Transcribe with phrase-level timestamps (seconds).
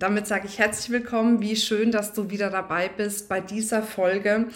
[0.00, 1.42] damit sage ich herzlich willkommen.
[1.42, 4.46] Wie schön, dass du wieder dabei bist bei dieser Folge.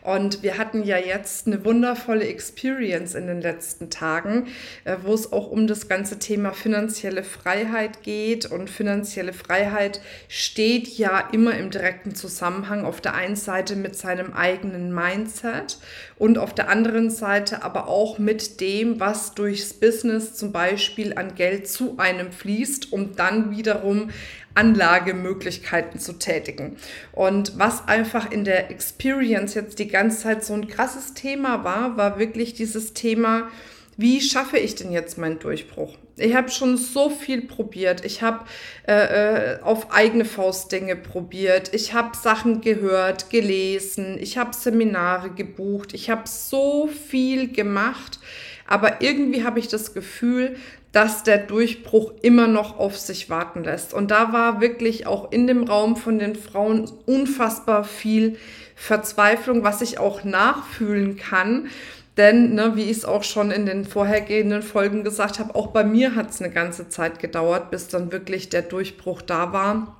[0.00, 4.46] Und wir hatten ja jetzt eine wundervolle Experience in den letzten Tagen,
[4.84, 8.46] äh, wo es auch um das ganze Thema finanzielle Freiheit geht.
[8.46, 14.32] Und finanzielle Freiheit steht ja immer im direkten Zusammenhang auf der einen Seite mit seinem
[14.32, 15.78] eigenen Mindset
[16.22, 21.34] und auf der anderen Seite aber auch mit dem, was durchs Business zum Beispiel an
[21.34, 24.10] Geld zu einem fließt, um dann wiederum
[24.54, 26.76] Anlagemöglichkeiten zu tätigen.
[27.10, 31.96] Und was einfach in der Experience jetzt die ganze Zeit so ein krasses Thema war,
[31.96, 33.48] war wirklich dieses Thema,
[33.96, 35.96] wie schaffe ich denn jetzt meinen Durchbruch?
[36.16, 38.04] Ich habe schon so viel probiert.
[38.04, 38.44] Ich habe
[38.86, 41.74] äh, äh, auf eigene Faust Dinge probiert.
[41.74, 44.18] Ich habe Sachen gehört, gelesen.
[44.20, 45.94] Ich habe Seminare gebucht.
[45.94, 48.18] Ich habe so viel gemacht.
[48.66, 50.56] Aber irgendwie habe ich das Gefühl,
[50.92, 53.94] dass der Durchbruch immer noch auf sich warten lässt.
[53.94, 58.36] Und da war wirklich auch in dem Raum von den Frauen unfassbar viel
[58.76, 61.68] Verzweiflung, was ich auch nachfühlen kann.
[62.16, 65.82] Denn, ne, wie ich es auch schon in den vorhergehenden Folgen gesagt habe, auch bei
[65.82, 69.96] mir hat es eine ganze Zeit gedauert, bis dann wirklich der Durchbruch da war.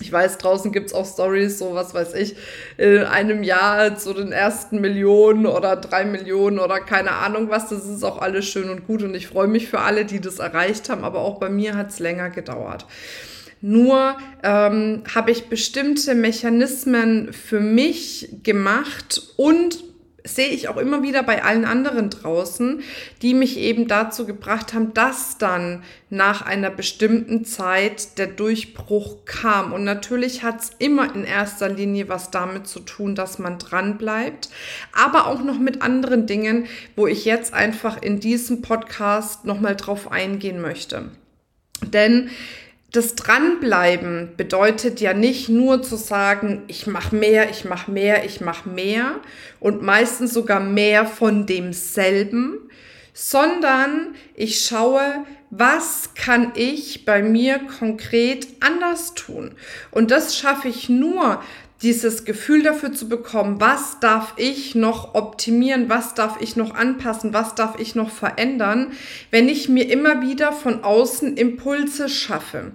[0.00, 2.34] Ich weiß, draußen gibt's auch Stories, so was weiß ich,
[2.78, 7.68] in einem Jahr zu den ersten Millionen oder drei Millionen oder keine Ahnung was.
[7.68, 10.38] Das ist auch alles schön und gut und ich freue mich für alle, die das
[10.38, 12.86] erreicht haben, aber auch bei mir hat's länger gedauert.
[13.60, 19.89] Nur ähm, habe ich bestimmte Mechanismen für mich gemacht und
[20.24, 22.82] sehe ich auch immer wieder bei allen anderen draußen,
[23.22, 29.72] die mich eben dazu gebracht haben, dass dann nach einer bestimmten Zeit der Durchbruch kam.
[29.72, 33.98] Und natürlich hat es immer in erster Linie was damit zu tun, dass man dran
[33.98, 34.50] bleibt,
[34.92, 36.66] aber auch noch mit anderen Dingen,
[36.96, 41.10] wo ich jetzt einfach in diesem Podcast nochmal drauf eingehen möchte.
[41.82, 42.30] Denn
[42.92, 48.40] das Dranbleiben bedeutet ja nicht nur zu sagen, ich mache mehr, ich mache mehr, ich
[48.40, 49.20] mache mehr
[49.60, 52.58] und meistens sogar mehr von demselben,
[53.12, 59.54] sondern ich schaue, was kann ich bei mir konkret anders tun?
[59.90, 61.42] Und das schaffe ich nur,
[61.82, 67.32] dieses Gefühl dafür zu bekommen, was darf ich noch optimieren, was darf ich noch anpassen,
[67.32, 68.92] was darf ich noch verändern,
[69.30, 72.72] wenn ich mir immer wieder von außen Impulse schaffe.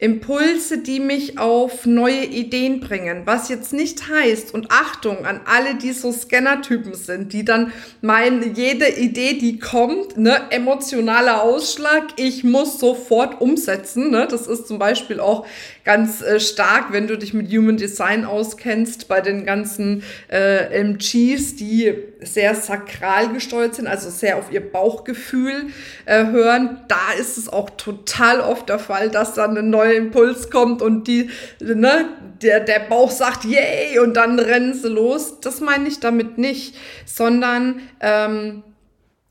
[0.00, 5.74] Impulse, die mich auf neue Ideen bringen, was jetzt nicht heißt, und Achtung an alle,
[5.74, 12.44] die so Scanner-Typen sind, die dann meinen, jede Idee, die kommt, ne, emotionaler Ausschlag, ich
[12.44, 15.44] muss sofort umsetzen, ne, das ist zum Beispiel auch
[15.84, 21.56] ganz äh, stark, wenn du dich mit Human Design auskennst, bei den ganzen äh, MGs,
[21.56, 25.68] die sehr sakral gesteuert sind, also sehr auf ihr Bauchgefühl
[26.04, 30.50] äh, hören, da ist es auch total oft der Fall, dass dann ein neuer Impuls
[30.50, 31.30] kommt und die,
[31.60, 32.06] ne,
[32.42, 35.40] der, der Bauch sagt, yay, und dann rennen sie los.
[35.40, 38.62] Das meine ich damit nicht, sondern ähm,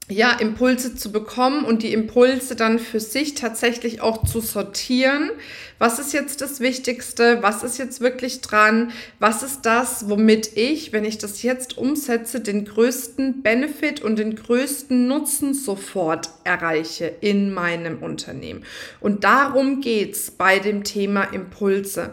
[0.09, 5.31] ja, Impulse zu bekommen und die Impulse dann für sich tatsächlich auch zu sortieren.
[5.79, 7.39] Was ist jetzt das Wichtigste?
[7.41, 8.91] Was ist jetzt wirklich dran?
[9.19, 14.35] Was ist das, womit ich, wenn ich das jetzt umsetze, den größten Benefit und den
[14.35, 18.63] größten Nutzen sofort erreiche in meinem Unternehmen?
[19.01, 22.11] Und darum geht's bei dem Thema Impulse.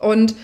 [0.00, 0.34] Und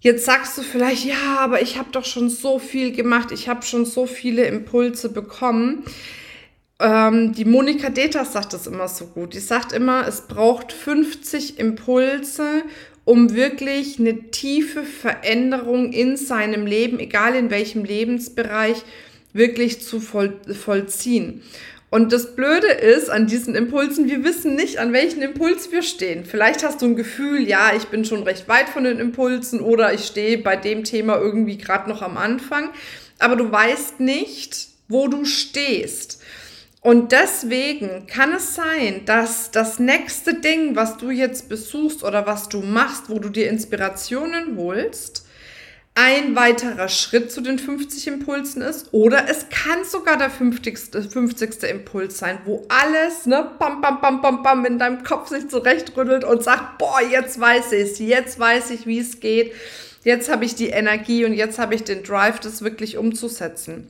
[0.00, 3.62] Jetzt sagst du vielleicht, ja, aber ich habe doch schon so viel gemacht, ich habe
[3.62, 5.82] schon so viele Impulse bekommen.
[6.80, 9.34] Ähm, die Monika Detas sagt das immer so gut.
[9.34, 12.62] Die sagt immer, es braucht 50 Impulse,
[13.04, 18.82] um wirklich eine tiefe Veränderung in seinem Leben, egal in welchem Lebensbereich,
[19.32, 21.42] wirklich zu voll, vollziehen.
[21.90, 26.26] Und das Blöde ist an diesen Impulsen, wir wissen nicht, an welchen Impuls wir stehen.
[26.26, 29.94] Vielleicht hast du ein Gefühl, ja, ich bin schon recht weit von den Impulsen oder
[29.94, 32.70] ich stehe bei dem Thema irgendwie gerade noch am Anfang,
[33.18, 36.20] aber du weißt nicht, wo du stehst.
[36.80, 42.48] Und deswegen kann es sein, dass das nächste Ding, was du jetzt besuchst oder was
[42.48, 45.26] du machst, wo du dir Inspirationen holst,
[45.94, 48.92] ein weiterer Schritt zu den 50 Impulsen ist.
[48.92, 51.10] Oder es kann sogar der 50.
[51.10, 51.64] 50.
[51.64, 56.22] Impuls sein, wo alles, ne, bam, bam, bam, bam, bam, in deinem Kopf sich zurechtrüttelt
[56.22, 59.52] und sagt, boah, jetzt weiß ich jetzt weiß ich, wie es geht
[60.04, 63.88] jetzt habe ich die Energie und jetzt habe ich den Drive, das wirklich umzusetzen.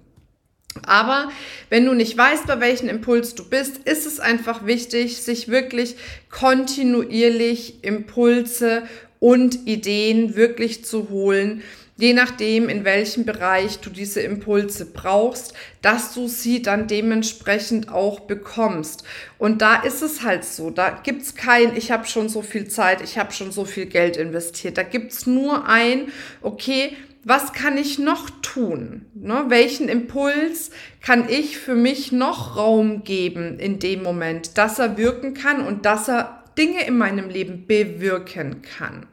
[0.82, 1.30] Aber
[1.70, 5.96] wenn du nicht weißt, bei welchem Impuls du bist, ist es einfach wichtig, sich wirklich
[6.30, 8.82] kontinuierlich Impulse
[9.20, 11.62] und Ideen wirklich zu holen,
[11.98, 18.20] je nachdem, in welchem Bereich du diese Impulse brauchst, dass du sie dann dementsprechend auch
[18.20, 19.02] bekommst.
[19.36, 23.02] Und da ist es halt so, da gibt's kein, ich habe schon so viel Zeit,
[23.02, 24.78] ich habe schon so viel Geld investiert.
[24.78, 26.96] Da gibt's nur ein, okay,
[27.28, 29.04] was kann ich noch tun?
[29.12, 29.44] Ne?
[29.48, 30.70] Welchen Impuls
[31.02, 35.84] kann ich für mich noch Raum geben in dem Moment, dass er wirken kann und
[35.84, 39.06] dass er Dinge in meinem Leben bewirken kann?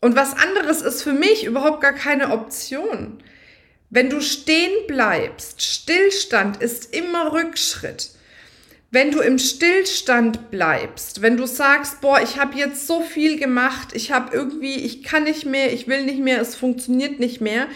[0.00, 3.22] Und was anderes ist für mich überhaupt gar keine Option.
[3.90, 8.12] Wenn du stehen bleibst, Stillstand ist immer Rückschritt
[8.92, 13.88] wenn du im Stillstand bleibst, wenn du sagst, boah, ich habe jetzt so viel gemacht,
[13.94, 17.68] ich habe irgendwie, ich kann nicht mehr, ich will nicht mehr, es funktioniert nicht mehr,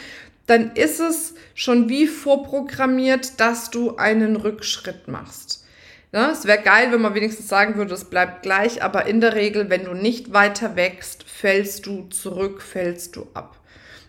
[0.46, 5.64] dann ist es schon wie vorprogrammiert, dass du einen Rückschritt machst.
[6.12, 9.34] Ja, es wäre geil, wenn man wenigstens sagen würde, es bleibt gleich, aber in der
[9.34, 13.58] Regel, wenn du nicht weiter wächst, fällst du zurück, fällst du ab.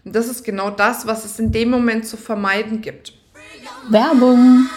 [0.03, 3.13] Und das ist genau das, was es in dem Moment zu vermeiden gibt.
[3.89, 4.69] Werbung.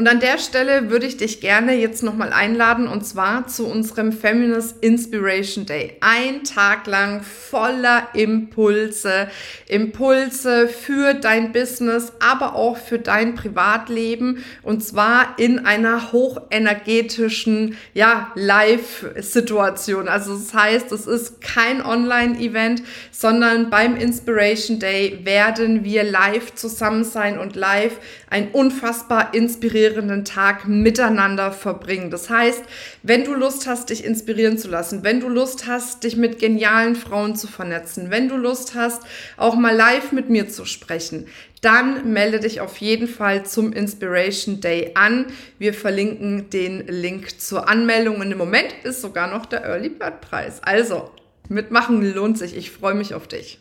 [0.00, 4.12] Und an der Stelle würde ich dich gerne jetzt nochmal einladen und zwar zu unserem
[4.12, 5.98] Feminist Inspiration Day.
[6.00, 9.28] Ein Tag lang voller Impulse.
[9.68, 18.32] Impulse für dein Business, aber auch für dein Privatleben und zwar in einer hochenergetischen, ja,
[18.36, 20.08] Live-Situation.
[20.08, 27.04] Also das heißt, es ist kein Online-Event, sondern beim Inspiration Day werden wir live zusammen
[27.04, 27.98] sein und live
[28.30, 32.10] ein unfassbar inspirierendes inspirierenden Tag miteinander verbringen.
[32.10, 32.62] Das heißt,
[33.02, 36.94] wenn du Lust hast, dich inspirieren zu lassen, wenn du Lust hast, dich mit genialen
[36.94, 39.02] Frauen zu vernetzen, wenn du Lust hast,
[39.36, 41.26] auch mal live mit mir zu sprechen,
[41.60, 45.26] dann melde dich auf jeden Fall zum Inspiration Day an.
[45.58, 50.20] Wir verlinken den Link zur Anmeldung und im Moment ist sogar noch der Early Bird
[50.22, 50.62] Preis.
[50.62, 51.10] Also,
[51.48, 52.56] mitmachen lohnt sich.
[52.56, 53.58] Ich freue mich auf dich.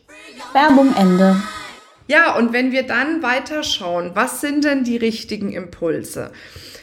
[0.54, 1.36] Werbung Ende.
[2.10, 6.32] Ja, und wenn wir dann weiterschauen, was sind denn die richtigen Impulse?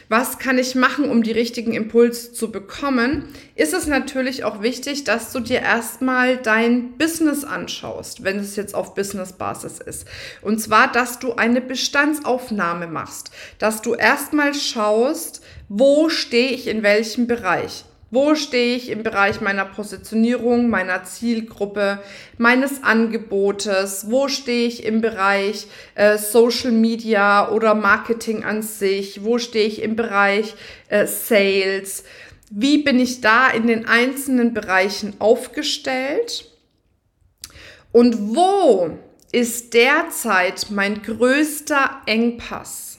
[0.07, 3.27] Was kann ich machen, um die richtigen Impulse zu bekommen?
[3.55, 8.73] Ist es natürlich auch wichtig, dass du dir erstmal dein Business anschaust, wenn es jetzt
[8.73, 10.07] auf Business-Basis ist.
[10.41, 16.83] Und zwar, dass du eine Bestandsaufnahme machst, dass du erstmal schaust, wo stehe ich in
[16.83, 17.83] welchem Bereich.
[18.09, 21.99] Wo stehe ich im Bereich meiner Positionierung, meiner Zielgruppe,
[22.37, 24.05] meines Angebotes?
[24.09, 29.25] Wo stehe ich im Bereich äh, Social Media oder Marketing an sich?
[29.25, 30.55] Wo stehe ich im Bereich
[30.87, 32.05] äh, Sales?
[32.49, 36.49] Wie bin ich da in den einzelnen Bereichen aufgestellt?
[37.91, 38.91] Und wo
[39.33, 42.96] ist derzeit mein größter Engpass?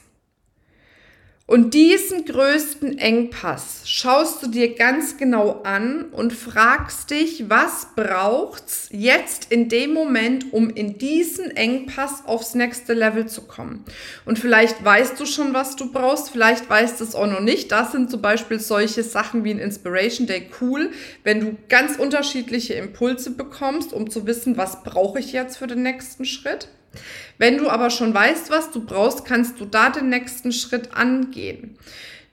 [1.49, 8.87] Und diesen größten Engpass schaust du dir ganz genau an und fragst dich, was braucht's
[8.91, 13.83] jetzt in dem Moment, um in diesen Engpass aufs nächste Level zu kommen?
[14.25, 17.71] Und vielleicht weißt du schon, was du brauchst, vielleicht weißt du es auch noch nicht.
[17.71, 20.91] Das sind zum Beispiel solche Sachen wie ein Inspiration Day cool,
[21.23, 25.81] wenn du ganz unterschiedliche Impulse bekommst, um zu wissen, was brauche ich jetzt für den
[25.81, 26.67] nächsten Schritt.
[27.37, 31.77] Wenn du aber schon weißt, was du brauchst, kannst du da den nächsten Schritt angehen.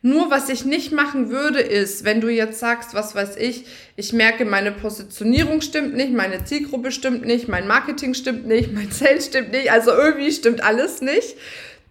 [0.02, 3.64] Nur was ich nicht machen würde, ist, wenn du jetzt sagst, was weiß ich,
[3.96, 8.92] ich merke, meine Positionierung stimmt nicht, meine Zielgruppe stimmt nicht, mein Marketing stimmt nicht, mein
[8.92, 11.36] Sales stimmt nicht, also irgendwie stimmt alles nicht,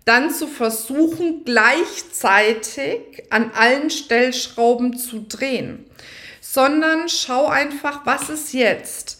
[0.05, 5.85] dann zu versuchen, gleichzeitig an allen Stellschrauben zu drehen.
[6.39, 9.14] Sondern schau einfach, was ist jetzt?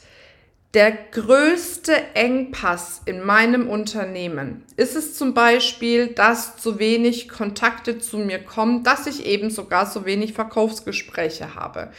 [0.76, 8.18] Der größte Engpass in meinem Unternehmen ist es zum Beispiel, dass zu wenig Kontakte zu
[8.18, 11.94] mir kommen, dass ich eben sogar so wenig Verkaufsgespräche habe.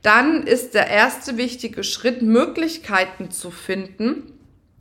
[0.00, 4.32] Dann ist der erste wichtige Schritt, Möglichkeiten zu finden,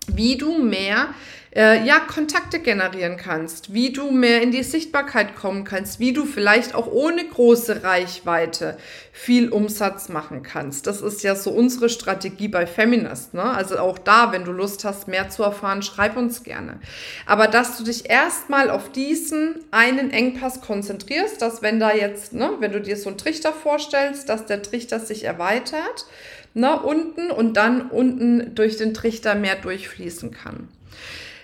[0.08, 1.10] wie du mehr
[1.54, 6.26] äh, ja, Kontakte generieren kannst, wie du mehr in die Sichtbarkeit kommen kannst, wie du
[6.26, 8.78] vielleicht auch ohne große Reichweite
[9.12, 10.88] viel Umsatz machen kannst.
[10.88, 13.34] Das ist ja so unsere Strategie bei Feminist.
[13.34, 13.44] Ne?
[13.44, 16.80] Also auch da, wenn du Lust hast, mehr zu erfahren, schreib uns gerne.
[17.26, 22.52] Aber dass du dich erstmal auf diesen einen Engpass konzentrierst, dass wenn da jetzt, ne,
[22.60, 26.06] wenn du dir so einen Trichter vorstellst, dass der Trichter sich erweitert,
[26.54, 30.70] ne, unten und dann unten durch den Trichter mehr durchfließen kann.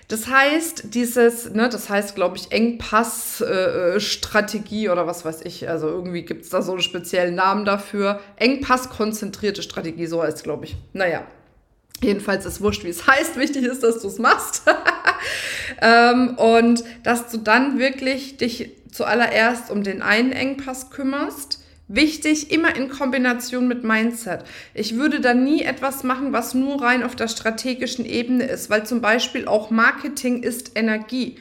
[0.08, 5.68] Das heißt, dieses, ne, das heißt, glaube ich, Engpass-Strategie äh, oder was weiß ich.
[5.68, 8.20] Also irgendwie gibt es da so einen speziellen Namen dafür.
[8.36, 10.76] Engpass-konzentrierte Strategie, so heißt es, glaube ich.
[10.94, 11.26] Naja.
[12.00, 13.38] Jedenfalls ist wurscht, wie es heißt.
[13.38, 14.62] Wichtig ist, dass du es machst.
[15.82, 21.62] ähm, und dass du dann wirklich dich zuallererst um den einen Engpass kümmerst.
[21.90, 24.44] Wichtig, immer in Kombination mit Mindset.
[24.74, 28.84] Ich würde da nie etwas machen, was nur rein auf der strategischen Ebene ist, weil
[28.84, 31.36] zum Beispiel auch Marketing ist Energie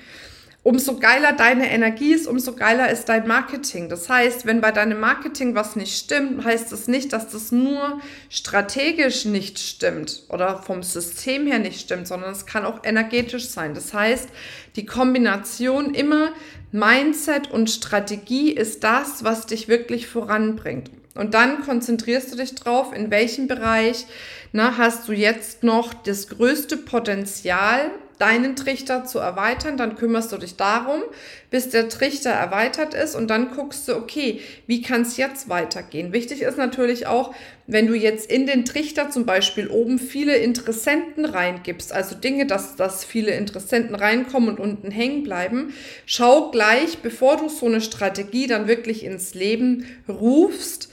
[0.67, 3.87] umso geiler deine Energie ist, umso geiler ist dein Marketing.
[3.87, 8.01] Das heißt, wenn bei deinem Marketing was nicht stimmt, heißt das nicht, dass das nur
[8.29, 13.75] strategisch nicht stimmt oder vom System her nicht stimmt, sondern es kann auch energetisch sein.
[13.75, 14.27] Das heißt,
[14.75, 16.33] die Kombination immer
[16.73, 20.91] Mindset und Strategie ist das, was dich wirklich voranbringt.
[21.15, 24.05] Und dann konzentrierst du dich drauf, in welchem Bereich
[24.51, 30.37] na, hast du jetzt noch das größte Potenzial deinen Trichter zu erweitern, dann kümmerst du
[30.37, 31.01] dich darum,
[31.49, 36.13] bis der Trichter erweitert ist und dann guckst du, okay, wie kann es jetzt weitergehen?
[36.13, 37.33] Wichtig ist natürlich auch,
[37.67, 42.75] wenn du jetzt in den Trichter zum Beispiel oben viele Interessenten reingibst, also Dinge, dass,
[42.75, 45.73] dass viele Interessenten reinkommen und unten hängen bleiben,
[46.05, 50.89] schau gleich, bevor du so eine Strategie dann wirklich ins Leben rufst,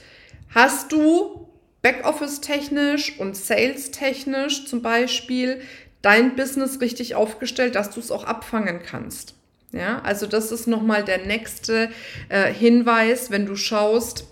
[0.53, 1.45] hast du
[1.85, 5.61] Backoffice-technisch und Sales-technisch zum Beispiel
[6.05, 9.33] dein Business richtig aufgestellt, dass du es auch abfangen kannst.
[9.71, 11.89] Ja, also das ist nochmal der nächste
[12.29, 14.25] äh, Hinweis, wenn du schaust,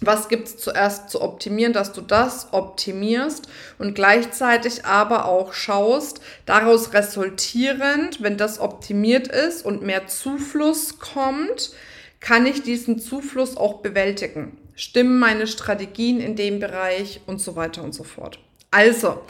[0.00, 6.20] was gibt es zuerst zu optimieren, dass du das optimierst und gleichzeitig aber auch schaust,
[6.46, 11.72] daraus resultierend, wenn das optimiert ist und mehr Zufluss kommt,
[12.20, 14.58] kann ich diesen Zufluss auch bewältigen.
[14.74, 18.40] Stimmen meine Strategien in dem Bereich und so weiter und so fort.
[18.70, 19.20] Also,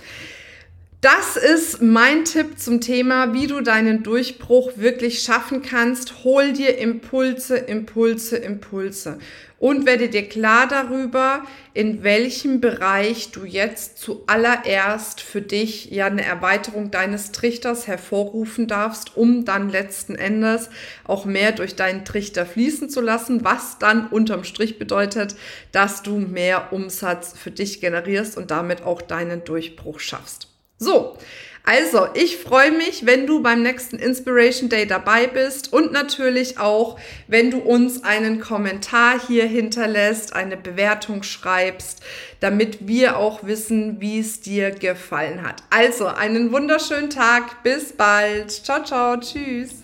[1.05, 6.25] das ist mein Tipp zum Thema, wie du deinen Durchbruch wirklich schaffen kannst.
[6.25, 9.19] Hol dir Impulse, Impulse, Impulse
[9.59, 11.45] und werde dir klar darüber,
[11.75, 19.15] in welchem Bereich du jetzt zuallererst für dich ja eine Erweiterung deines Trichters hervorrufen darfst,
[19.15, 20.71] um dann letzten Endes
[21.05, 25.37] auch mehr durch deinen Trichter fließen zu lassen, was dann unterm Strich bedeutet,
[25.71, 30.54] dass du mehr Umsatz für dich generierst und damit auch deinen Durchbruch schaffst.
[30.85, 31.17] So,
[31.65, 36.99] also ich freue mich, wenn du beim nächsten Inspiration Day dabei bist und natürlich auch,
[37.27, 42.03] wenn du uns einen Kommentar hier hinterlässt, eine Bewertung schreibst,
[42.41, 45.63] damit wir auch wissen, wie es dir gefallen hat.
[45.71, 48.51] Also einen wunderschönen Tag, bis bald.
[48.51, 49.84] Ciao, ciao, tschüss.